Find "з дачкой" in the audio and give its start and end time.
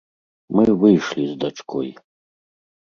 1.27-1.89